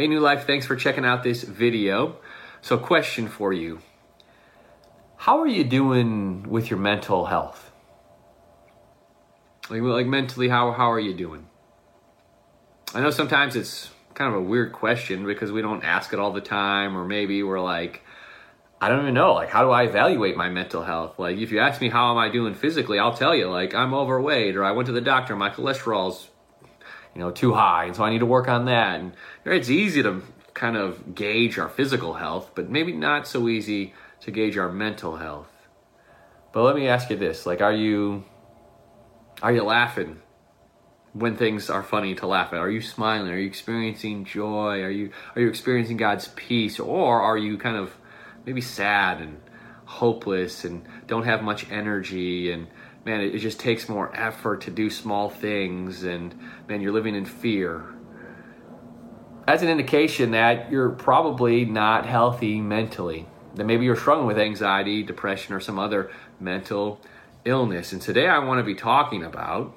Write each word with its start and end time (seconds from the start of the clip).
Hey, 0.00 0.06
New 0.06 0.20
Life, 0.20 0.46
thanks 0.46 0.64
for 0.64 0.76
checking 0.76 1.04
out 1.04 1.24
this 1.24 1.42
video. 1.42 2.18
So, 2.62 2.78
question 2.78 3.26
for 3.26 3.52
you 3.52 3.80
How 5.16 5.40
are 5.40 5.46
you 5.48 5.64
doing 5.64 6.44
with 6.48 6.70
your 6.70 6.78
mental 6.78 7.26
health? 7.26 7.72
Like, 9.68 9.82
like 9.82 10.06
mentally, 10.06 10.48
how, 10.48 10.70
how 10.70 10.92
are 10.92 11.00
you 11.00 11.14
doing? 11.14 11.48
I 12.94 13.00
know 13.00 13.10
sometimes 13.10 13.56
it's 13.56 13.90
kind 14.14 14.32
of 14.32 14.40
a 14.40 14.44
weird 14.44 14.72
question 14.72 15.26
because 15.26 15.50
we 15.50 15.62
don't 15.62 15.82
ask 15.82 16.12
it 16.12 16.20
all 16.20 16.32
the 16.32 16.40
time, 16.40 16.96
or 16.96 17.04
maybe 17.04 17.42
we're 17.42 17.60
like, 17.60 18.04
I 18.80 18.88
don't 18.88 19.00
even 19.00 19.14
know. 19.14 19.34
Like, 19.34 19.48
how 19.48 19.64
do 19.64 19.72
I 19.72 19.82
evaluate 19.82 20.36
my 20.36 20.48
mental 20.48 20.84
health? 20.84 21.18
Like, 21.18 21.38
if 21.38 21.50
you 21.50 21.58
ask 21.58 21.80
me 21.80 21.88
how 21.88 22.12
am 22.12 22.18
I 22.18 22.28
doing 22.28 22.54
physically, 22.54 23.00
I'll 23.00 23.16
tell 23.16 23.34
you, 23.34 23.50
like, 23.50 23.74
I'm 23.74 23.92
overweight, 23.92 24.54
or 24.54 24.62
I 24.62 24.70
went 24.70 24.86
to 24.86 24.92
the 24.92 25.00
doctor, 25.00 25.34
my 25.34 25.50
cholesterol's 25.50 26.28
you 27.14 27.20
know, 27.20 27.30
too 27.30 27.54
high, 27.54 27.84
and 27.84 27.96
so 27.96 28.04
I 28.04 28.10
need 28.10 28.20
to 28.20 28.26
work 28.26 28.48
on 28.48 28.66
that. 28.66 29.00
And 29.00 29.12
it's 29.44 29.70
easy 29.70 30.02
to 30.02 30.22
kind 30.54 30.76
of 30.76 31.14
gauge 31.14 31.58
our 31.58 31.68
physical 31.68 32.14
health, 32.14 32.50
but 32.54 32.68
maybe 32.68 32.92
not 32.92 33.26
so 33.26 33.48
easy 33.48 33.94
to 34.20 34.30
gauge 34.30 34.58
our 34.58 34.70
mental 34.70 35.16
health. 35.16 35.48
But 36.52 36.62
let 36.62 36.74
me 36.74 36.88
ask 36.88 37.10
you 37.10 37.16
this: 37.16 37.46
like, 37.46 37.60
are 37.60 37.72
you 37.72 38.24
are 39.42 39.52
you 39.52 39.62
laughing 39.62 40.20
when 41.12 41.36
things 41.36 41.70
are 41.70 41.82
funny 41.82 42.14
to 42.16 42.26
laugh 42.26 42.52
at? 42.52 42.58
Are 42.58 42.70
you 42.70 42.80
smiling? 42.80 43.30
Are 43.30 43.38
you 43.38 43.46
experiencing 43.46 44.24
joy? 44.24 44.82
Are 44.82 44.90
you 44.90 45.10
are 45.34 45.42
you 45.42 45.48
experiencing 45.48 45.96
God's 45.96 46.28
peace, 46.28 46.80
or 46.80 47.20
are 47.20 47.38
you 47.38 47.58
kind 47.58 47.76
of 47.76 47.96
maybe 48.44 48.60
sad 48.60 49.20
and 49.20 49.40
hopeless 49.88 50.64
and 50.64 50.86
don't 51.06 51.24
have 51.24 51.42
much 51.42 51.70
energy 51.70 52.52
and 52.52 52.66
man, 53.08 53.22
it, 53.22 53.38
just 53.38 53.58
takes 53.58 53.88
more 53.88 54.14
effort 54.14 54.60
to 54.60 54.70
do 54.70 54.90
small 54.90 55.30
things, 55.30 56.04
and 56.04 56.38
man, 56.68 56.82
you're 56.82 56.92
living 56.92 57.14
in 57.14 57.24
fear. 57.24 57.86
That's 59.46 59.62
an 59.62 59.70
indication 59.70 60.32
that 60.32 60.70
you're 60.70 60.90
probably 60.90 61.64
not 61.64 62.04
healthy 62.04 62.60
mentally. 62.60 63.26
That 63.54 63.64
maybe 63.64 63.86
you're 63.86 63.96
struggling 63.96 64.26
with 64.26 64.38
anxiety, 64.38 65.02
depression, 65.02 65.54
or 65.54 65.60
some 65.60 65.78
other 65.78 66.10
mental 66.38 67.00
illness. 67.46 67.94
And 67.94 68.02
today 68.02 68.28
I 68.28 68.40
want 68.40 68.58
to 68.58 68.62
be 68.64 68.74
talking 68.74 69.24
about 69.24 69.74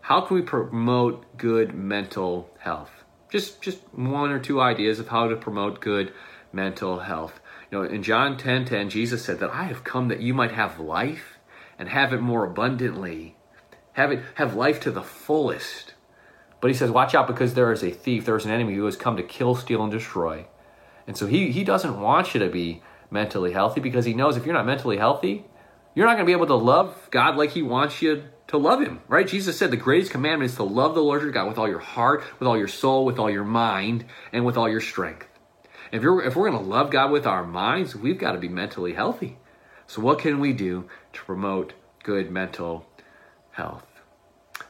how 0.00 0.22
can 0.22 0.34
we 0.34 0.42
promote 0.42 1.38
good 1.38 1.72
mental 1.72 2.50
health? 2.58 2.90
Just 3.30 3.62
just 3.62 3.78
one 3.94 4.32
or 4.32 4.40
two 4.40 4.60
ideas 4.60 4.98
of 4.98 5.06
how 5.06 5.28
to 5.28 5.36
promote 5.36 5.80
good 5.80 6.12
mental 6.52 6.98
health. 6.98 7.40
Know, 7.72 7.82
in 7.84 8.02
John 8.02 8.34
10:10, 8.34 8.38
10, 8.38 8.64
10, 8.66 8.90
Jesus 8.90 9.24
said 9.24 9.40
that 9.40 9.50
I 9.50 9.64
have 9.64 9.82
come 9.82 10.08
that 10.08 10.20
you 10.20 10.34
might 10.34 10.52
have 10.52 10.78
life 10.78 11.38
and 11.78 11.88
have 11.88 12.12
it 12.12 12.20
more 12.20 12.44
abundantly. 12.44 13.34
Have 13.94 14.12
it 14.12 14.22
have 14.34 14.54
life 14.54 14.78
to 14.80 14.90
the 14.90 15.02
fullest. 15.02 15.94
But 16.60 16.70
he 16.70 16.76
says, 16.76 16.90
watch 16.90 17.14
out 17.14 17.26
because 17.26 17.54
there 17.54 17.72
is 17.72 17.82
a 17.82 17.90
thief, 17.90 18.24
there 18.24 18.36
is 18.36 18.44
an 18.44 18.52
enemy 18.52 18.74
who 18.74 18.84
has 18.84 18.96
come 18.96 19.16
to 19.16 19.22
kill, 19.22 19.56
steal, 19.56 19.82
and 19.82 19.90
destroy. 19.90 20.46
And 21.08 21.16
so 21.16 21.26
he, 21.26 21.50
he 21.50 21.64
doesn't 21.64 22.00
want 22.00 22.34
you 22.34 22.40
to 22.40 22.48
be 22.48 22.82
mentally 23.10 23.52
healthy 23.52 23.80
because 23.80 24.04
he 24.04 24.14
knows 24.14 24.36
if 24.36 24.46
you're 24.46 24.54
not 24.54 24.66
mentally 24.66 24.98
healthy, 24.98 25.44
you're 25.94 26.06
not 26.06 26.14
going 26.14 26.24
to 26.24 26.30
be 26.30 26.32
able 26.36 26.46
to 26.46 26.54
love 26.54 27.08
God 27.10 27.36
like 27.36 27.50
he 27.50 27.62
wants 27.62 28.00
you 28.00 28.24
to 28.46 28.58
love 28.58 28.80
him, 28.80 29.00
right? 29.08 29.26
Jesus 29.26 29.58
said 29.58 29.72
the 29.72 29.76
greatest 29.76 30.12
commandment 30.12 30.50
is 30.50 30.56
to 30.56 30.62
love 30.62 30.94
the 30.94 31.02
Lord 31.02 31.22
your 31.22 31.32
God 31.32 31.48
with 31.48 31.58
all 31.58 31.68
your 31.68 31.80
heart, 31.80 32.22
with 32.38 32.46
all 32.46 32.56
your 32.56 32.68
soul, 32.68 33.04
with 33.04 33.18
all 33.18 33.30
your 33.30 33.44
mind, 33.44 34.04
and 34.32 34.44
with 34.44 34.56
all 34.56 34.68
your 34.68 34.80
strength. 34.80 35.26
If, 35.92 36.02
you're, 36.02 36.22
if 36.24 36.34
we're 36.34 36.50
going 36.50 36.62
to 36.62 36.68
love 36.68 36.90
God 36.90 37.12
with 37.12 37.26
our 37.26 37.44
minds, 37.44 37.94
we've 37.94 38.18
got 38.18 38.32
to 38.32 38.38
be 38.38 38.48
mentally 38.48 38.94
healthy. 38.94 39.36
So, 39.86 40.00
what 40.00 40.18
can 40.18 40.40
we 40.40 40.54
do 40.54 40.88
to 41.12 41.20
promote 41.20 41.74
good 42.02 42.30
mental 42.30 42.86
health? 43.50 43.86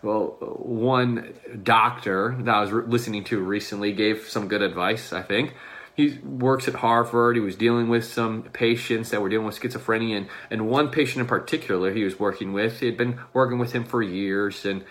Well, 0.02 0.36
one 0.58 1.34
doctor 1.62 2.34
that 2.40 2.52
I 2.52 2.60
was 2.60 2.72
re- 2.72 2.84
listening 2.84 3.22
to 3.24 3.40
recently 3.40 3.92
gave 3.92 4.28
some 4.28 4.48
good 4.48 4.62
advice, 4.62 5.12
I 5.12 5.22
think. 5.22 5.54
He 5.94 6.18
works 6.18 6.66
at 6.66 6.74
Harvard. 6.74 7.36
He 7.36 7.40
was 7.40 7.54
dealing 7.54 7.88
with 7.88 8.04
some 8.04 8.44
patients 8.44 9.10
that 9.10 9.20
were 9.20 9.28
dealing 9.28 9.46
with 9.46 9.60
schizophrenia, 9.60 10.16
and, 10.16 10.28
and 10.50 10.68
one 10.68 10.88
patient 10.88 11.20
in 11.20 11.26
particular 11.26 11.92
he 11.92 12.02
was 12.02 12.18
working 12.18 12.52
with, 12.52 12.80
he 12.80 12.86
had 12.86 12.96
been 12.96 13.20
working 13.32 13.58
with 13.58 13.72
him 13.72 13.84
for 13.84 14.02
years, 14.02 14.64
and 14.64 14.84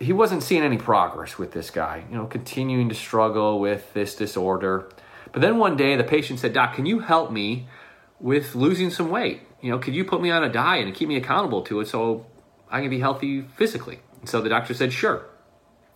he 0.00 0.12
wasn't 0.12 0.42
seeing 0.42 0.62
any 0.62 0.78
progress 0.78 1.38
with 1.38 1.52
this 1.52 1.70
guy, 1.70 2.04
you 2.10 2.16
know, 2.16 2.26
continuing 2.26 2.88
to 2.88 2.94
struggle 2.94 3.60
with 3.60 3.92
this 3.94 4.14
disorder. 4.14 4.88
But 5.32 5.42
then 5.42 5.58
one 5.58 5.76
day 5.76 5.96
the 5.96 6.04
patient 6.04 6.40
said, 6.40 6.52
Doc, 6.52 6.74
can 6.74 6.86
you 6.86 7.00
help 7.00 7.30
me 7.30 7.66
with 8.20 8.54
losing 8.54 8.90
some 8.90 9.10
weight. 9.10 9.42
You 9.60 9.70
know, 9.70 9.78
could 9.78 9.94
you 9.94 10.04
put 10.04 10.20
me 10.20 10.30
on 10.30 10.44
a 10.44 10.48
diet 10.48 10.86
and 10.86 10.94
keep 10.94 11.08
me 11.08 11.16
accountable 11.16 11.62
to 11.62 11.80
it 11.80 11.88
so 11.88 12.26
I 12.70 12.80
can 12.80 12.90
be 12.90 13.00
healthy 13.00 13.42
physically? 13.42 14.00
And 14.20 14.28
so 14.28 14.40
the 14.40 14.48
doctor 14.48 14.74
said, 14.74 14.92
sure. 14.92 15.26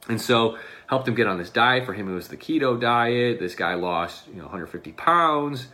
And 0.09 0.20
so 0.20 0.59
helped 0.88 1.06
him 1.06 1.15
get 1.15 1.26
on 1.26 1.38
this 1.38 1.50
diet. 1.50 1.87
For 1.87 1.93
him, 1.93 2.10
it 2.10 2.15
was 2.15 2.28
the 2.28 2.37
keto 2.37 2.81
diet. 2.81 3.38
This 3.38 3.54
guy 3.54 3.75
lost, 3.75 4.26
you 4.28 4.34
know, 4.34 4.44
150 4.44 4.93
pounds. 4.93 5.69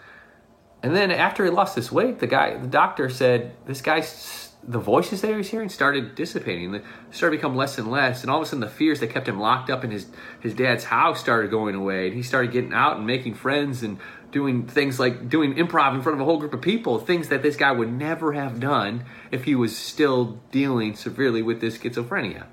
And 0.82 0.94
then 0.94 1.10
after 1.10 1.44
he 1.44 1.50
lost 1.50 1.74
this 1.74 1.90
weight, 1.90 2.18
the 2.18 2.26
guy, 2.26 2.56
the 2.56 2.66
doctor 2.66 3.08
said, 3.08 3.54
this 3.66 3.80
guy's 3.80 4.47
the 4.62 4.78
voices 4.78 5.20
that 5.22 5.28
he 5.28 5.34
was 5.34 5.48
hearing 5.48 5.68
started 5.68 6.14
dissipating. 6.14 6.72
They 6.72 6.82
started 7.10 7.36
to 7.36 7.38
become 7.40 7.56
less 7.56 7.78
and 7.78 7.90
less. 7.90 8.22
And 8.22 8.30
all 8.30 8.38
of 8.38 8.42
a 8.42 8.46
sudden, 8.46 8.60
the 8.60 8.68
fears 8.68 9.00
that 9.00 9.08
kept 9.08 9.28
him 9.28 9.40
locked 9.40 9.70
up 9.70 9.84
in 9.84 9.90
his, 9.90 10.06
his 10.40 10.54
dad's 10.54 10.84
house 10.84 11.20
started 11.20 11.50
going 11.50 11.74
away. 11.74 12.08
And 12.08 12.16
he 12.16 12.22
started 12.22 12.52
getting 12.52 12.74
out 12.74 12.98
and 12.98 13.06
making 13.06 13.34
friends 13.34 13.82
and 13.82 13.98
doing 14.30 14.66
things 14.66 15.00
like 15.00 15.28
doing 15.28 15.54
improv 15.54 15.94
in 15.94 16.02
front 16.02 16.16
of 16.16 16.20
a 16.20 16.24
whole 16.24 16.38
group 16.38 16.52
of 16.52 16.60
people, 16.60 16.98
things 16.98 17.28
that 17.28 17.42
this 17.42 17.56
guy 17.56 17.72
would 17.72 17.90
never 17.90 18.32
have 18.32 18.60
done 18.60 19.04
if 19.30 19.44
he 19.44 19.54
was 19.54 19.76
still 19.76 20.40
dealing 20.50 20.94
severely 20.94 21.40
with 21.40 21.60
this 21.60 21.78
schizophrenia. 21.78 22.46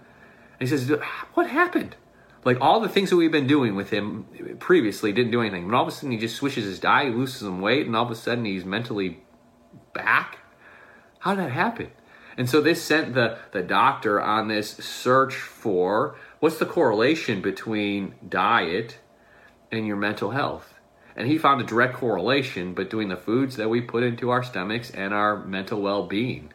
And 0.59 0.61
he 0.61 0.67
says, 0.67 0.89
What 1.33 1.49
happened? 1.49 1.97
Like 2.45 2.61
all 2.61 2.79
the 2.79 2.87
things 2.87 3.09
that 3.09 3.15
we've 3.17 3.31
been 3.31 3.47
doing 3.47 3.75
with 3.75 3.89
him 3.89 4.25
previously 4.59 5.11
didn't 5.11 5.31
do 5.31 5.41
anything. 5.41 5.67
But 5.67 5.75
all 5.75 5.81
of 5.81 5.87
a 5.87 5.91
sudden, 5.91 6.11
he 6.11 6.17
just 6.17 6.35
switches 6.35 6.63
his 6.63 6.79
diet, 6.79 7.15
loses 7.15 7.39
some 7.39 7.59
weight, 7.59 7.87
and 7.87 7.95
all 7.95 8.05
of 8.05 8.11
a 8.11 8.15
sudden, 8.15 8.45
he's 8.45 8.63
mentally 8.63 9.23
back. 9.93 10.37
How 11.25 11.33
did 11.33 11.45
that 11.45 11.51
happen? 11.53 11.89
And 12.37 12.47
so 12.47 12.61
this 12.61 12.83
sent 12.83 13.15
the, 13.15 13.39
the 13.51 13.63
doctor 13.63 14.21
on 14.21 14.47
this 14.47 14.69
search 14.77 15.33
for 15.33 16.15
what's 16.39 16.59
the 16.59 16.67
correlation 16.67 17.41
between 17.41 18.13
diet 18.29 18.99
and 19.71 19.87
your 19.87 19.95
mental 19.95 20.29
health. 20.29 20.75
And 21.15 21.27
he 21.27 21.39
found 21.39 21.61
a 21.61 21.63
direct 21.63 21.95
correlation 21.95 22.75
between 22.75 23.09
the 23.09 23.17
foods 23.17 23.55
that 23.55 23.69
we 23.69 23.81
put 23.81 24.03
into 24.03 24.29
our 24.29 24.43
stomachs 24.43 24.91
and 24.91 25.15
our 25.15 25.43
mental 25.43 25.81
well 25.81 26.05
being. 26.05 26.53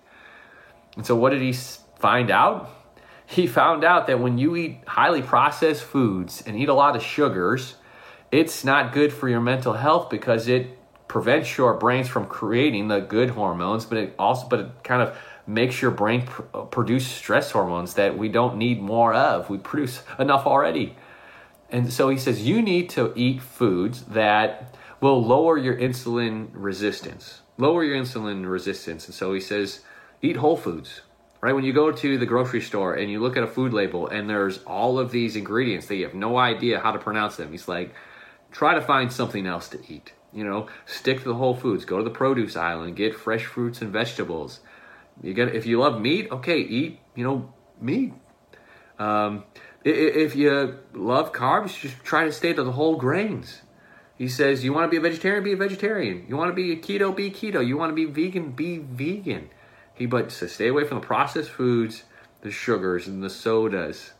And 0.94 1.04
so, 1.04 1.16
what 1.16 1.31
did 1.31 1.42
he 1.42 1.52
find 1.52 2.31
out? 2.31 2.70
He 3.26 3.47
found 3.47 3.84
out 3.84 4.08
that 4.08 4.19
when 4.19 4.38
you 4.38 4.56
eat 4.56 4.81
highly 4.88 5.22
processed 5.22 5.84
foods 5.84 6.42
and 6.44 6.56
eat 6.56 6.69
a 6.69 6.75
lot 6.75 6.97
of 6.97 7.02
sugars, 7.04 7.76
it's 8.32 8.64
not 8.64 8.92
good 8.92 9.12
for 9.12 9.28
your 9.28 9.41
mental 9.41 9.75
health 9.75 10.10
because 10.10 10.48
it 10.48 10.80
prevents 11.10 11.59
your 11.59 11.75
brains 11.75 12.06
from 12.06 12.25
creating 12.25 12.87
the 12.87 13.00
good 13.00 13.31
hormones, 13.31 13.84
but 13.84 13.98
it 13.98 14.15
also, 14.16 14.47
but 14.47 14.60
it 14.60 14.84
kind 14.84 15.03
of 15.03 15.19
makes 15.44 15.82
your 15.82 15.91
brain 15.91 16.25
pr- 16.25 16.43
uh, 16.54 16.60
produce 16.62 17.04
stress 17.04 17.50
hormones 17.50 17.94
that 17.94 18.16
we 18.16 18.28
don't 18.28 18.56
need 18.56 18.81
more 18.81 19.12
of. 19.12 19.50
We 19.50 19.59
produce 19.59 20.04
enough 20.20 20.47
already. 20.47 20.94
And 21.69 21.93
so 21.93 22.10
he 22.10 22.16
says 22.16 22.47
you 22.47 22.62
need 22.62 22.88
to 22.91 23.12
eat 23.16 23.43
foods 23.43 24.03
that 24.04 24.76
will 25.00 25.20
lower 25.20 25.59
your 25.59 25.76
insulin 25.76 26.50
resistance. 26.53 27.41
Lower 27.59 27.82
your 27.82 27.97
insulin 27.97 28.49
resistance. 28.49 29.06
And 29.06 29.15
so 29.15 29.32
he 29.32 29.41
says 29.41 29.81
eat 30.22 30.37
whole 30.37 30.56
foods. 30.56 31.00
Right? 31.41 31.54
When 31.54 31.65
you 31.65 31.72
go 31.72 31.91
to 31.91 32.19
the 32.19 32.26
grocery 32.26 32.60
store 32.60 32.94
and 32.94 33.10
you 33.10 33.19
look 33.19 33.37
at 33.37 33.43
a 33.43 33.49
food 33.49 33.72
label 33.72 34.06
and 34.06 34.31
there's 34.31 34.59
all 34.59 35.00
of 35.00 35.10
these 35.10 35.34
ingredients 35.34 35.87
that 35.88 35.97
you 35.97 36.04
have 36.04 36.15
no 36.15 36.37
idea 36.37 36.78
how 36.78 36.93
to 36.93 37.00
pronounce 37.00 37.34
them. 37.34 37.50
He's 37.50 37.66
like 37.66 37.94
try 38.53 38.75
to 38.75 38.81
find 38.81 39.12
something 39.12 39.44
else 39.44 39.69
to 39.70 39.78
eat. 39.88 40.12
You 40.33 40.45
know, 40.45 40.69
stick 40.87 41.19
to 41.19 41.25
the 41.25 41.35
whole 41.35 41.55
foods. 41.55 41.85
Go 41.85 41.99
to 41.99 42.05
the 42.05 42.11
produce 42.11 42.57
aisle 42.57 42.89
get 42.93 43.15
fresh 43.15 43.45
fruits 43.45 43.83
and 43.83 43.93
vegetables. 43.93 44.61
You 45.23 45.35
get 45.35 45.55
if 45.55 45.67
you 45.67 45.81
love 45.81 46.01
meat, 46.01 46.29
okay, 46.31 46.59
eat 46.59 47.01
you 47.15 47.25
know 47.25 47.53
meat. 47.81 48.13
Um, 48.99 49.45
if 49.85 50.37
you 50.37 50.79
love 50.93 51.33
carbs, 51.33 51.79
just 51.81 52.03
try 52.05 52.25
to 52.25 52.33
stay 52.33 52.53
to 52.53 52.63
the 52.63 52.73
whole 52.73 52.97
grains. 52.97 53.62
He 54.21 54.29
says, 54.29 54.62
you 54.62 54.75
want 54.75 54.85
to 54.85 54.91
be 54.91 54.99
a 54.99 55.00
vegetarian, 55.00 55.43
be 55.43 55.55
a 55.55 55.56
vegetarian. 55.56 56.27
You 56.29 56.37
want 56.37 56.50
to 56.50 56.55
be 56.55 56.73
a 56.73 56.76
keto, 56.76 57.17
be 57.17 57.31
keto. 57.31 57.67
You 57.67 57.79
want 57.79 57.91
to 57.91 57.94
be 57.94 58.05
vegan, 58.05 58.50
be 58.50 58.76
vegan. 58.76 59.49
He 59.94 60.05
but 60.05 60.31
says, 60.31 60.53
stay 60.53 60.69
away 60.69 60.85
from 60.85 61.00
the 61.00 61.06
processed 61.06 61.49
foods, 61.49 62.03
the 62.43 62.50
sugars, 62.50 63.09
and 63.09 63.23
the 63.23 63.31
sodas. 63.31 64.12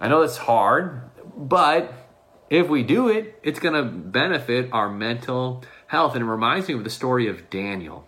I 0.00 0.08
know 0.08 0.22
that's 0.22 0.38
hard, 0.38 1.02
but 1.36 1.92
if 2.52 2.68
we 2.68 2.82
do 2.82 3.08
it, 3.08 3.38
it's 3.42 3.58
going 3.58 3.74
to 3.74 3.82
benefit 3.82 4.68
our 4.72 4.88
mental 4.88 5.64
health. 5.86 6.14
And 6.14 6.22
it 6.22 6.26
reminds 6.26 6.68
me 6.68 6.74
of 6.74 6.84
the 6.84 6.90
story 6.90 7.28
of 7.28 7.50
Daniel 7.50 8.06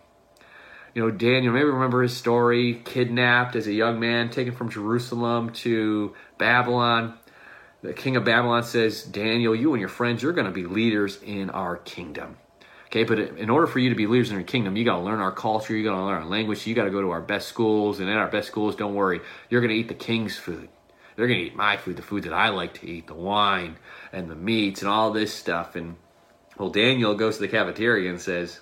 you 0.94 1.02
know, 1.02 1.10
Daniel, 1.10 1.52
maybe 1.52 1.64
remember 1.64 2.02
his 2.02 2.16
story, 2.16 2.80
kidnapped 2.84 3.56
as 3.56 3.66
a 3.66 3.72
young 3.72 3.98
man, 3.98 4.30
taken 4.30 4.54
from 4.54 4.70
Jerusalem 4.70 5.50
to 5.54 6.14
Babylon. 6.38 7.14
The 7.82 7.92
king 7.92 8.16
of 8.16 8.24
Babylon 8.24 8.62
says, 8.62 9.02
Daniel, 9.02 9.54
you 9.54 9.74
and 9.74 9.80
your 9.80 9.88
friends, 9.88 10.22
you're 10.22 10.32
going 10.32 10.46
to 10.46 10.52
be 10.52 10.64
leaders 10.64 11.20
in 11.22 11.50
our 11.50 11.76
kingdom. 11.76 12.36
Okay, 12.86 13.02
but 13.02 13.18
in 13.18 13.50
order 13.50 13.66
for 13.66 13.80
you 13.80 13.90
to 13.90 13.96
be 13.96 14.06
leaders 14.06 14.30
in 14.30 14.36
your 14.36 14.44
kingdom, 14.44 14.76
you 14.76 14.84
got 14.84 14.98
to 14.98 15.02
learn 15.02 15.18
our 15.18 15.32
culture, 15.32 15.76
you 15.76 15.82
got 15.82 15.96
to 15.96 16.04
learn 16.04 16.22
our 16.22 16.28
language, 16.28 16.64
you 16.64 16.76
got 16.76 16.84
to 16.84 16.90
go 16.90 17.02
to 17.02 17.10
our 17.10 17.20
best 17.20 17.48
schools, 17.48 17.98
and 17.98 18.08
in 18.08 18.16
our 18.16 18.28
best 18.28 18.46
schools, 18.46 18.76
don't 18.76 18.94
worry, 18.94 19.20
you're 19.50 19.60
going 19.60 19.72
to 19.72 19.76
eat 19.76 19.88
the 19.88 19.94
king's 19.94 20.36
food. 20.36 20.68
They're 21.16 21.26
going 21.26 21.40
to 21.40 21.46
eat 21.46 21.56
my 21.56 21.76
food, 21.76 21.96
the 21.96 22.02
food 22.02 22.24
that 22.24 22.32
I 22.32 22.48
like 22.48 22.74
to 22.74 22.88
eat, 22.88 23.06
the 23.06 23.14
wine 23.14 23.76
and 24.12 24.30
the 24.30 24.34
meats 24.34 24.82
and 24.82 24.88
all 24.88 25.12
this 25.12 25.32
stuff. 25.32 25.76
And 25.76 25.96
well, 26.58 26.70
Daniel 26.70 27.14
goes 27.14 27.36
to 27.36 27.42
the 27.42 27.48
cafeteria 27.48 28.10
and 28.10 28.20
says, 28.20 28.60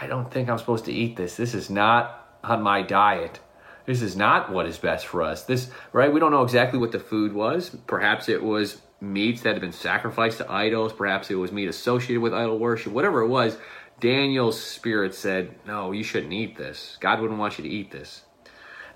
I 0.00 0.06
don't 0.06 0.30
think 0.30 0.48
I'm 0.48 0.58
supposed 0.58 0.86
to 0.86 0.92
eat 0.92 1.16
this. 1.16 1.36
This 1.36 1.54
is 1.54 1.70
not 1.70 2.38
on 2.42 2.62
my 2.62 2.82
diet. 2.82 3.40
This 3.86 4.02
is 4.02 4.16
not 4.16 4.50
what 4.50 4.66
is 4.66 4.78
best 4.78 5.06
for 5.06 5.22
us. 5.22 5.44
This, 5.44 5.70
right? 5.92 6.12
We 6.12 6.20
don't 6.20 6.30
know 6.30 6.42
exactly 6.42 6.78
what 6.78 6.92
the 6.92 6.98
food 6.98 7.32
was. 7.32 7.70
Perhaps 7.86 8.28
it 8.28 8.42
was 8.42 8.80
meats 9.00 9.42
that 9.42 9.52
had 9.52 9.60
been 9.60 9.72
sacrificed 9.72 10.38
to 10.38 10.50
idols. 10.50 10.92
Perhaps 10.92 11.30
it 11.30 11.34
was 11.34 11.52
meat 11.52 11.68
associated 11.68 12.20
with 12.20 12.32
idol 12.32 12.58
worship. 12.58 12.92
Whatever 12.92 13.20
it 13.20 13.28
was, 13.28 13.58
Daniel's 14.00 14.60
spirit 14.60 15.14
said, 15.14 15.54
No, 15.66 15.92
you 15.92 16.02
shouldn't 16.02 16.32
eat 16.32 16.56
this. 16.56 16.96
God 17.00 17.20
wouldn't 17.20 17.38
want 17.38 17.58
you 17.58 17.64
to 17.64 17.70
eat 17.70 17.90
this. 17.90 18.22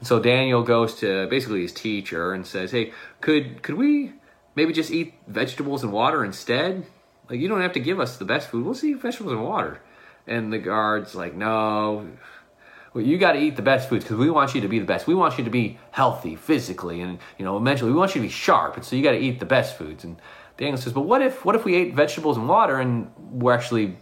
So 0.03 0.21
Daniel 0.21 0.63
goes 0.63 0.95
to 0.97 1.27
basically 1.29 1.63
his 1.63 1.73
teacher 1.73 2.33
and 2.33 2.47
says, 2.47 2.71
Hey, 2.71 2.93
could 3.21 3.63
could 3.63 3.75
we 3.75 4.13
maybe 4.55 4.73
just 4.73 4.91
eat 4.91 5.15
vegetables 5.27 5.83
and 5.83 5.93
water 5.93 6.25
instead? 6.25 6.87
Like 7.29 7.41
you 7.41 7.49
don't 7.49 7.61
have 7.61 7.73
to 7.73 7.81
give 7.81 8.01
us 8.01 8.17
the 8.17 8.25
best 8.25 8.49
food. 8.49 8.65
We'll 8.65 8.75
see 8.75 8.95
vegetables 8.95 9.33
and 9.33 9.45
water. 9.45 9.81
And 10.27 10.53
the 10.53 10.59
guard's 10.59 11.15
like, 11.15 11.35
No, 11.35 12.09
well, 12.95 13.05
you 13.05 13.19
got 13.19 13.33
to 13.33 13.39
eat 13.39 13.57
the 13.57 13.63
best 13.63 13.89
foods 13.89 14.05
because 14.05 14.19
we 14.19 14.31
want 14.31 14.55
you 14.55 14.61
to 14.61 14.69
be 14.69 14.79
the 14.79 14.87
best. 14.87 15.07
We 15.07 15.15
want 15.15 15.37
you 15.39 15.45
to 15.45 15.51
be 15.51 15.79
healthy 15.91 16.37
physically 16.37 17.01
and 17.01 17.19
you 17.37 17.45
know 17.45 17.59
mentally. 17.59 17.91
We 17.91 17.99
want 17.99 18.15
you 18.15 18.21
to 18.21 18.27
be 18.27 18.33
sharp, 18.33 18.77
and 18.77 18.85
so 18.85 18.97
you 18.97 19.03
got 19.03 19.13
to 19.13 19.19
eat 19.19 19.41
the 19.41 19.47
best 19.47 19.77
foods. 19.77 20.05
And 20.05 20.21
Daniel 20.57 20.79
says, 20.79 20.93
"But 20.93 21.03
what 21.03 21.23
if 21.23 21.45
what 21.45 21.55
if 21.55 21.65
we 21.65 21.75
ate 21.75 21.95
vegetables 21.95 22.37
and 22.37 22.49
water 22.49 22.79
and 22.79 23.11
we're 23.19 23.53
actually 23.53 23.97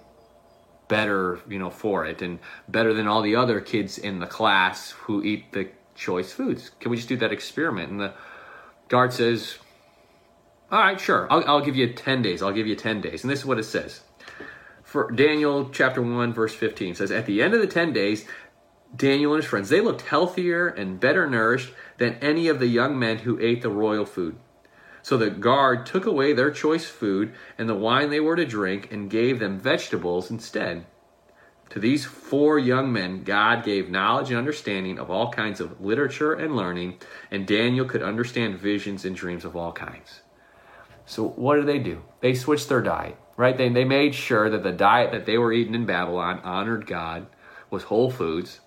better, 0.88 1.40
you 1.48 1.58
know, 1.58 1.70
for 1.70 2.06
it 2.06 2.22
and 2.22 2.38
better 2.69 2.94
than 2.94 3.06
all 3.06 3.22
the 3.22 3.37
other 3.37 3.60
kids 3.60 3.98
in 3.98 4.20
the 4.20 4.26
class 4.26 4.93
who 4.93 5.22
eat 5.22 5.52
the 5.52 5.69
choice 5.96 6.32
foods? 6.32 6.70
Can 6.81 6.90
we 6.90 6.96
just 6.96 7.08
do 7.08 7.16
that 7.16 7.32
experiment?" 7.32 7.90
And 7.90 8.00
the 8.00 8.12
guard 8.88 9.12
says, 9.12 9.58
"All 10.70 10.81
right, 10.81 11.00
sure. 11.00 11.26
I'll, 11.31 11.44
I'll 11.46 11.60
give 11.60 11.76
you 11.76 11.93
ten 11.93 12.22
days. 12.22 12.43
I'll 12.43 12.52
give 12.52 12.66
you 12.66 12.76
ten 12.76 13.00
days." 13.00 13.25
And 13.25 13.31
this 13.31 13.40
is 13.40 13.46
what 13.46 13.58
it 13.58 13.64
says 13.64 14.02
for 14.96 15.10
Daniel 15.10 15.69
chapter 15.70 16.00
1 16.00 16.32
verse 16.32 16.54
15 16.54 16.94
says 16.94 17.10
at 17.10 17.26
the 17.26 17.43
end 17.43 17.52
of 17.52 17.60
the 17.60 17.66
10 17.66 17.93
days 17.93 18.25
Daniel 18.94 19.34
and 19.34 19.43
his 19.43 19.50
friends, 19.50 19.69
they 19.69 19.81
looked 19.81 20.02
healthier 20.02 20.69
and 20.69 21.00
better 21.00 21.28
nourished 21.28 21.72
than 21.98 22.14
any 22.22 22.48
of 22.48 22.58
the 22.58 22.66
young 22.66 22.98
men 22.98 23.19
who 23.19 23.38
ate 23.40 23.62
the 23.62 23.69
royal 23.69 24.06
food. 24.06 24.37
So 25.02 25.16
the 25.16 25.31
guard 25.31 25.87
took 25.87 26.06
away 26.06 26.32
their 26.32 26.50
choice 26.50 26.87
food 26.87 27.32
and 27.58 27.69
the 27.69 27.75
wine 27.75 28.10
they 28.10 28.20
were 28.20 28.37
to 28.37 28.44
drink 28.44 28.90
and 28.93 29.10
gave 29.10 29.38
them 29.38 29.58
vegetables 29.58 30.31
instead. 30.31 30.87
To 31.70 31.80
these 31.80 32.04
four 32.04 32.58
young 32.58 32.92
men, 32.92 33.24
God 33.24 33.64
gave 33.64 33.90
knowledge 33.90 34.30
and 34.30 34.38
understanding 34.38 34.98
of 34.98 35.10
all 35.10 35.30
kinds 35.30 35.60
of 35.60 35.80
literature 35.80 36.32
and 36.32 36.56
learning, 36.56 36.98
and 37.30 37.46
Daniel 37.46 37.86
could 37.86 38.02
understand 38.02 38.58
visions 38.58 39.04
and 39.04 39.16
dreams 39.16 39.44
of 39.44 39.56
all 39.56 39.72
kinds. 39.72 40.20
So, 41.06 41.28
what 41.28 41.56
did 41.56 41.66
they 41.66 41.78
do? 41.78 42.02
They 42.20 42.34
switched 42.34 42.68
their 42.68 42.82
diet, 42.82 43.16
right? 43.36 43.56
They, 43.56 43.68
they 43.68 43.84
made 43.84 44.14
sure 44.14 44.48
that 44.50 44.62
the 44.62 44.72
diet 44.72 45.12
that 45.12 45.26
they 45.26 45.38
were 45.38 45.52
eating 45.52 45.74
in 45.74 45.86
Babylon 45.86 46.40
honored 46.40 46.86
God, 46.86 47.26
was 47.70 47.84
whole 47.84 48.10
foods, 48.10 48.60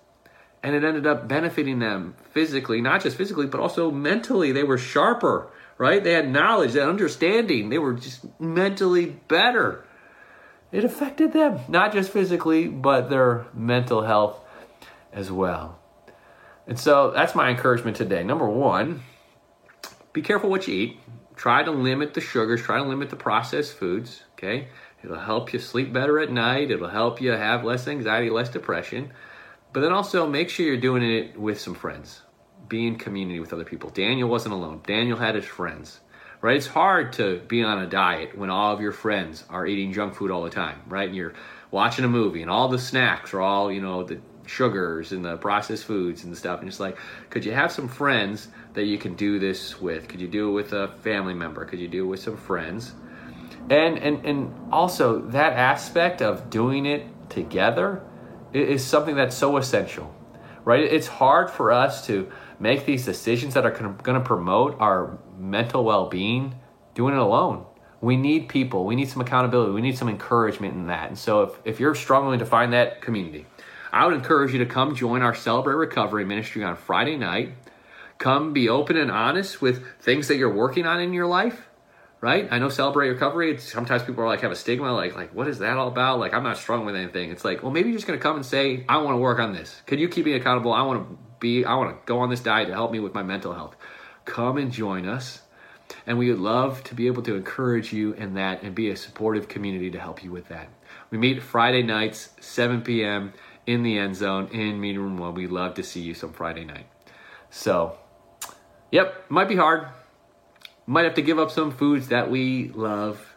and 0.62 0.74
it 0.74 0.84
ended 0.84 1.06
up 1.06 1.26
benefiting 1.26 1.78
them 1.78 2.14
physically, 2.32 2.80
not 2.80 3.02
just 3.02 3.16
physically, 3.16 3.46
but 3.46 3.60
also 3.60 3.90
mentally. 3.90 4.52
They 4.52 4.62
were 4.62 4.78
sharper, 4.78 5.50
right? 5.78 6.04
They 6.04 6.12
had 6.12 6.30
knowledge, 6.30 6.72
they 6.72 6.80
had 6.80 6.88
understanding. 6.88 7.70
They 7.70 7.78
were 7.78 7.94
just 7.94 8.20
mentally 8.40 9.06
better. 9.06 9.84
It 10.72 10.84
affected 10.84 11.32
them, 11.32 11.60
not 11.68 11.92
just 11.92 12.12
physically, 12.12 12.68
but 12.68 13.10
their 13.10 13.46
mental 13.52 14.02
health 14.02 14.40
as 15.12 15.30
well. 15.30 15.78
And 16.66 16.78
so 16.78 17.10
that's 17.10 17.34
my 17.34 17.50
encouragement 17.50 17.96
today. 17.96 18.22
Number 18.22 18.48
one, 18.48 19.02
be 20.12 20.22
careful 20.22 20.50
what 20.50 20.68
you 20.68 20.74
eat. 20.74 21.00
Try 21.34 21.62
to 21.62 21.70
limit 21.70 22.14
the 22.14 22.20
sugars, 22.20 22.62
try 22.62 22.78
to 22.78 22.84
limit 22.84 23.10
the 23.10 23.16
processed 23.16 23.74
foods, 23.74 24.22
okay? 24.34 24.68
It'll 25.02 25.18
help 25.18 25.52
you 25.52 25.58
sleep 25.58 25.92
better 25.92 26.20
at 26.20 26.30
night, 26.30 26.70
it'll 26.70 26.88
help 26.88 27.20
you 27.20 27.30
have 27.30 27.64
less 27.64 27.88
anxiety, 27.88 28.28
less 28.28 28.50
depression. 28.50 29.12
But 29.72 29.80
then 29.80 29.92
also 29.92 30.26
make 30.26 30.50
sure 30.50 30.66
you're 30.66 30.76
doing 30.76 31.02
it 31.02 31.40
with 31.40 31.60
some 31.60 31.74
friends. 31.74 32.22
Be 32.68 32.86
in 32.86 32.96
community 32.96 33.40
with 33.40 33.52
other 33.52 33.64
people. 33.64 33.90
Daniel 33.90 34.28
wasn't 34.28 34.54
alone. 34.54 34.82
Daniel 34.86 35.16
had 35.16 35.34
his 35.34 35.44
friends. 35.44 36.00
Right? 36.42 36.56
It's 36.56 36.66
hard 36.66 37.12
to 37.14 37.40
be 37.48 37.62
on 37.62 37.82
a 37.82 37.86
diet 37.86 38.36
when 38.36 38.48
all 38.48 38.72
of 38.72 38.80
your 38.80 38.92
friends 38.92 39.44
are 39.50 39.66
eating 39.66 39.92
junk 39.92 40.14
food 40.14 40.30
all 40.30 40.42
the 40.42 40.50
time, 40.50 40.80
right? 40.88 41.06
And 41.06 41.14
you're 41.14 41.34
watching 41.70 42.04
a 42.04 42.08
movie 42.08 42.40
and 42.40 42.50
all 42.50 42.68
the 42.68 42.78
snacks 42.78 43.34
are 43.34 43.42
all, 43.42 43.70
you 43.70 43.82
know, 43.82 44.04
the 44.04 44.20
sugars 44.46 45.12
and 45.12 45.24
the 45.24 45.36
processed 45.36 45.84
foods 45.84 46.24
and 46.24 46.36
stuff. 46.36 46.60
And 46.60 46.68
it's 46.68 46.80
like, 46.80 46.98
could 47.30 47.44
you 47.44 47.52
have 47.52 47.70
some 47.70 47.88
friends 47.88 48.48
that 48.74 48.84
you 48.84 48.98
can 48.98 49.14
do 49.14 49.38
this 49.38 49.80
with? 49.80 50.08
Could 50.08 50.20
you 50.20 50.28
do 50.28 50.48
it 50.48 50.52
with 50.52 50.72
a 50.72 50.88
family 51.02 51.34
member? 51.34 51.64
Could 51.64 51.78
you 51.78 51.88
do 51.88 52.04
it 52.04 52.08
with 52.08 52.20
some 52.20 52.36
friends? 52.36 52.92
And 53.68 53.98
and 53.98 54.24
and 54.24 54.72
also 54.72 55.20
that 55.28 55.52
aspect 55.52 56.22
of 56.22 56.50
doing 56.50 56.86
it 56.86 57.06
together 57.28 58.02
is 58.52 58.84
something 58.84 59.14
that's 59.14 59.36
so 59.36 59.56
essential, 59.56 60.12
right? 60.64 60.82
It's 60.82 61.06
hard 61.06 61.50
for 61.50 61.70
us 61.70 62.06
to 62.06 62.32
make 62.60 62.84
these 62.84 63.04
decisions 63.04 63.54
that 63.54 63.64
are 63.64 63.70
going 63.70 64.18
to 64.18 64.24
promote 64.24 64.76
our 64.78 65.18
mental 65.36 65.82
well 65.82 66.08
being 66.08 66.54
doing 66.94 67.14
it 67.14 67.20
alone. 67.20 67.64
We 68.00 68.16
need 68.16 68.48
people, 68.48 68.86
we 68.86 68.94
need 68.94 69.08
some 69.08 69.20
accountability, 69.20 69.72
we 69.72 69.82
need 69.82 69.98
some 69.98 70.08
encouragement 70.08 70.74
in 70.74 70.86
that. 70.86 71.08
And 71.08 71.18
so, 71.18 71.42
if, 71.42 71.58
if 71.64 71.80
you're 71.80 71.94
struggling 71.94 72.38
to 72.38 72.46
find 72.46 72.72
that 72.72 73.02
community, 73.02 73.46
I 73.92 74.06
would 74.06 74.14
encourage 74.14 74.52
you 74.52 74.58
to 74.60 74.66
come 74.66 74.94
join 74.94 75.22
our 75.22 75.34
Celebrate 75.34 75.74
Recovery 75.74 76.24
ministry 76.24 76.62
on 76.62 76.76
Friday 76.76 77.16
night. 77.16 77.54
Come 78.18 78.52
be 78.52 78.68
open 78.68 78.96
and 78.96 79.10
honest 79.10 79.60
with 79.60 79.84
things 80.00 80.28
that 80.28 80.36
you're 80.36 80.52
working 80.52 80.86
on 80.86 81.00
in 81.00 81.12
your 81.12 81.26
life 81.26 81.66
right? 82.20 82.48
I 82.50 82.58
know 82.58 82.68
celebrate 82.68 83.08
recovery. 83.08 83.52
It's, 83.52 83.64
sometimes 83.64 84.02
people 84.02 84.22
are 84.22 84.26
like 84.26 84.42
have 84.42 84.52
a 84.52 84.56
stigma, 84.56 84.92
like 84.92 85.14
like 85.16 85.34
what 85.34 85.48
is 85.48 85.58
that 85.60 85.76
all 85.76 85.88
about? 85.88 86.18
Like 86.18 86.34
I'm 86.34 86.42
not 86.42 86.58
struggling 86.58 86.86
with 86.86 86.96
anything. 86.96 87.30
It's 87.30 87.44
like 87.44 87.62
well 87.62 87.72
maybe 87.72 87.88
you're 87.88 87.96
just 87.96 88.06
gonna 88.06 88.18
come 88.18 88.36
and 88.36 88.44
say 88.44 88.84
I 88.88 88.98
want 88.98 89.14
to 89.14 89.18
work 89.18 89.38
on 89.38 89.52
this. 89.52 89.82
Could 89.86 90.00
you 90.00 90.08
keep 90.08 90.26
me 90.26 90.34
accountable? 90.34 90.72
I 90.72 90.82
want 90.82 91.08
to 91.08 91.18
be 91.40 91.64
I 91.64 91.74
want 91.74 91.90
to 91.90 92.06
go 92.06 92.20
on 92.20 92.30
this 92.30 92.40
diet 92.40 92.68
to 92.68 92.74
help 92.74 92.92
me 92.92 93.00
with 93.00 93.14
my 93.14 93.22
mental 93.22 93.52
health. 93.52 93.76
Come 94.24 94.58
and 94.58 94.70
join 94.70 95.06
us, 95.06 95.42
and 96.06 96.18
we 96.18 96.30
would 96.30 96.40
love 96.40 96.84
to 96.84 96.94
be 96.94 97.06
able 97.06 97.22
to 97.22 97.34
encourage 97.34 97.92
you 97.92 98.12
in 98.12 98.34
that 98.34 98.62
and 98.62 98.74
be 98.74 98.90
a 98.90 98.96
supportive 98.96 99.48
community 99.48 99.90
to 99.90 99.98
help 99.98 100.22
you 100.22 100.30
with 100.30 100.48
that. 100.48 100.68
We 101.10 101.18
meet 101.18 101.42
Friday 101.42 101.82
nights, 101.82 102.30
7 102.40 102.82
p.m. 102.82 103.32
in 103.66 103.82
the 103.82 103.98
end 103.98 104.14
zone 104.14 104.48
in 104.48 104.80
meeting 104.80 105.00
room 105.00 105.16
one. 105.16 105.34
We 105.34 105.46
love 105.46 105.74
to 105.74 105.82
see 105.82 106.00
you 106.00 106.14
some 106.14 106.32
Friday 106.32 106.64
night. 106.64 106.86
So, 107.50 107.98
yep, 108.92 109.24
might 109.28 109.48
be 109.48 109.56
hard 109.56 109.88
might 110.90 111.04
have 111.04 111.14
to 111.14 111.22
give 111.22 111.38
up 111.38 111.52
some 111.52 111.70
foods 111.70 112.08
that 112.08 112.28
we 112.28 112.68
love. 112.74 113.36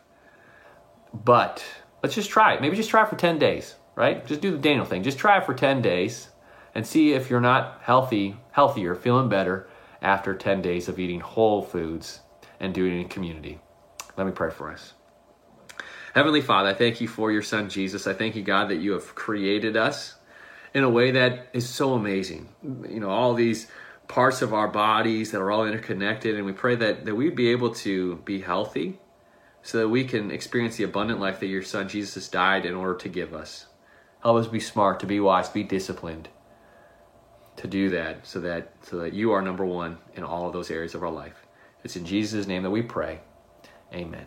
But 1.13 1.63
let's 2.01 2.15
just 2.15 2.31
try 2.31 2.55
it. 2.55 2.61
Maybe 2.61 2.75
just 2.75 2.89
try 2.89 3.03
it 3.03 3.09
for 3.09 3.15
10 3.15 3.37
days, 3.37 3.75
right? 3.95 4.25
Just 4.25 4.41
do 4.41 4.49
the 4.49 4.57
Daniel 4.57 4.85
thing. 4.85 5.03
Just 5.03 5.19
try 5.19 5.37
it 5.37 5.45
for 5.45 5.53
10 5.53 5.83
days 5.83 6.29
and 6.75 6.85
see 6.85 7.13
if 7.13 7.29
you're 7.29 7.39
not 7.39 7.79
healthy, 7.83 8.37
healthier, 8.51 8.95
feeling 8.95 9.29
better 9.29 9.67
after 10.01 10.33
10 10.33 10.61
days 10.61 10.87
of 10.87 10.99
eating 10.99 11.19
whole 11.19 11.61
foods 11.61 12.21
and 12.59 12.73
doing 12.73 12.93
it 12.93 13.01
in 13.01 13.09
community. 13.09 13.59
Let 14.17 14.27
me 14.27 14.33
pray 14.33 14.51
for 14.51 14.71
us. 14.71 14.93
Heavenly 16.13 16.41
Father, 16.41 16.69
I 16.69 16.73
thank 16.73 17.01
you 17.01 17.07
for 17.07 17.31
your 17.31 17.41
son 17.41 17.69
Jesus. 17.69 18.05
I 18.05 18.13
thank 18.13 18.35
you, 18.35 18.43
God, 18.43 18.69
that 18.69 18.75
you 18.75 18.91
have 18.91 19.15
created 19.15 19.75
us 19.75 20.15
in 20.73 20.83
a 20.83 20.89
way 20.89 21.11
that 21.11 21.47
is 21.53 21.67
so 21.67 21.93
amazing. 21.93 22.49
You 22.63 22.99
know, 22.99 23.09
all 23.09 23.33
these 23.33 23.67
parts 24.07 24.41
of 24.41 24.53
our 24.53 24.67
bodies 24.67 25.31
that 25.31 25.41
are 25.41 25.51
all 25.51 25.65
interconnected. 25.65 26.35
And 26.35 26.45
we 26.45 26.51
pray 26.51 26.75
that, 26.75 27.05
that 27.05 27.15
we'd 27.15 27.35
be 27.35 27.49
able 27.49 27.73
to 27.75 28.17
be 28.17 28.41
healthy 28.41 28.99
so 29.61 29.79
that 29.79 29.89
we 29.89 30.03
can 30.03 30.29
experience 30.29 30.75
the 30.75 30.83
abundant 30.83 31.19
life 31.19 31.39
that 31.39 31.47
your 31.47 31.63
son 31.63 31.87
Jesus 31.87 32.27
died 32.27 32.65
in 32.65 32.75
order 32.75 32.95
to 32.95 33.09
give 33.09 33.33
us. 33.33 33.67
Help 34.21 34.37
us 34.37 34.47
be 34.47 34.59
smart, 34.59 34.99
to 34.99 35.05
be 35.05 35.19
wise, 35.19 35.49
be 35.49 35.63
disciplined, 35.63 36.29
to 37.57 37.67
do 37.67 37.89
that 37.89 38.25
so 38.25 38.39
that 38.41 38.71
so 38.81 38.97
that 38.99 39.13
you 39.13 39.31
are 39.31 39.41
number 39.41 39.65
one 39.65 39.97
in 40.15 40.23
all 40.23 40.47
of 40.47 40.53
those 40.53 40.71
areas 40.71 40.95
of 40.95 41.03
our 41.03 41.11
life. 41.11 41.45
It's 41.83 41.95
in 41.95 42.05
Jesus' 42.05 42.47
name 42.47 42.63
that 42.63 42.71
we 42.71 42.81
pray. 42.81 43.19
Amen. 43.93 44.25